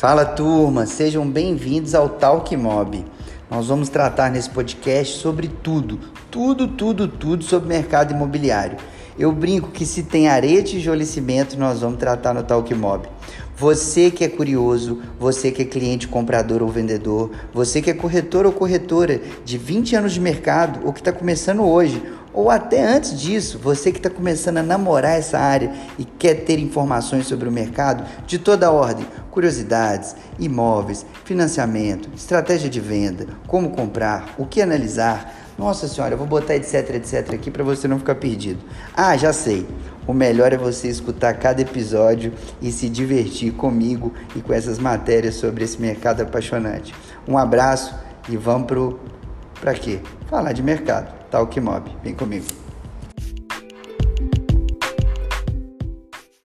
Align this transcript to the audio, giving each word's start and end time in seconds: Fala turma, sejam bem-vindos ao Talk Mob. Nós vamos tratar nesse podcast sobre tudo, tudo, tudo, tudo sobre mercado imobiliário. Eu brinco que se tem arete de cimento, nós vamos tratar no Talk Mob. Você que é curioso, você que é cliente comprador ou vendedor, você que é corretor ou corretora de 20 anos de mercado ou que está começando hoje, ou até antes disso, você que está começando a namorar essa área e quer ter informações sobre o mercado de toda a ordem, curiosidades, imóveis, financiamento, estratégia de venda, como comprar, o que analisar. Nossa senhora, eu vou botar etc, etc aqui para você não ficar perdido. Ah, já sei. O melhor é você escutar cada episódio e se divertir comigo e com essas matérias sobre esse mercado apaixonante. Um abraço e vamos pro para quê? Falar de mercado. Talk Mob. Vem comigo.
Fala 0.00 0.24
turma, 0.24 0.86
sejam 0.86 1.30
bem-vindos 1.30 1.94
ao 1.94 2.08
Talk 2.08 2.56
Mob. 2.56 3.04
Nós 3.50 3.66
vamos 3.66 3.90
tratar 3.90 4.30
nesse 4.30 4.48
podcast 4.48 5.18
sobre 5.18 5.46
tudo, 5.46 6.00
tudo, 6.30 6.68
tudo, 6.68 7.06
tudo 7.06 7.44
sobre 7.44 7.68
mercado 7.68 8.14
imobiliário. 8.14 8.78
Eu 9.18 9.30
brinco 9.30 9.70
que 9.70 9.84
se 9.84 10.04
tem 10.04 10.26
arete 10.26 10.80
de 10.80 11.04
cimento, 11.04 11.58
nós 11.58 11.82
vamos 11.82 11.98
tratar 11.98 12.32
no 12.32 12.42
Talk 12.42 12.74
Mob. 12.74 13.06
Você 13.58 14.10
que 14.10 14.24
é 14.24 14.28
curioso, 14.30 15.02
você 15.18 15.50
que 15.50 15.60
é 15.60 15.66
cliente 15.66 16.08
comprador 16.08 16.62
ou 16.62 16.68
vendedor, 16.70 17.30
você 17.52 17.82
que 17.82 17.90
é 17.90 17.92
corretor 17.92 18.46
ou 18.46 18.52
corretora 18.52 19.20
de 19.44 19.58
20 19.58 19.96
anos 19.96 20.12
de 20.14 20.20
mercado 20.20 20.80
ou 20.82 20.94
que 20.94 21.00
está 21.00 21.12
começando 21.12 21.62
hoje, 21.62 22.02
ou 22.32 22.50
até 22.50 22.82
antes 22.84 23.18
disso, 23.18 23.58
você 23.58 23.90
que 23.90 23.98
está 23.98 24.08
começando 24.08 24.58
a 24.58 24.62
namorar 24.62 25.18
essa 25.18 25.38
área 25.38 25.72
e 25.98 26.04
quer 26.04 26.44
ter 26.44 26.58
informações 26.58 27.26
sobre 27.26 27.48
o 27.48 27.52
mercado 27.52 28.04
de 28.26 28.38
toda 28.38 28.68
a 28.68 28.70
ordem, 28.70 29.06
curiosidades, 29.30 30.14
imóveis, 30.38 31.04
financiamento, 31.24 32.08
estratégia 32.14 32.70
de 32.70 32.80
venda, 32.80 33.26
como 33.46 33.70
comprar, 33.70 34.34
o 34.38 34.46
que 34.46 34.62
analisar. 34.62 35.34
Nossa 35.58 35.88
senhora, 35.88 36.14
eu 36.14 36.18
vou 36.18 36.26
botar 36.26 36.54
etc, 36.54 36.94
etc 36.94 37.34
aqui 37.34 37.50
para 37.50 37.64
você 37.64 37.86
não 37.86 37.98
ficar 37.98 38.14
perdido. 38.14 38.60
Ah, 38.96 39.16
já 39.16 39.32
sei. 39.32 39.66
O 40.06 40.14
melhor 40.14 40.52
é 40.52 40.56
você 40.56 40.88
escutar 40.88 41.34
cada 41.34 41.60
episódio 41.60 42.32
e 42.62 42.72
se 42.72 42.88
divertir 42.88 43.52
comigo 43.52 44.12
e 44.34 44.40
com 44.40 44.52
essas 44.52 44.78
matérias 44.78 45.34
sobre 45.34 45.64
esse 45.64 45.80
mercado 45.80 46.22
apaixonante. 46.22 46.94
Um 47.28 47.36
abraço 47.36 47.94
e 48.28 48.36
vamos 48.36 48.66
pro 48.66 49.00
para 49.60 49.74
quê? 49.74 50.00
Falar 50.28 50.52
de 50.52 50.62
mercado. 50.62 51.12
Talk 51.30 51.60
Mob. 51.60 51.90
Vem 52.02 52.14
comigo. 52.14 52.46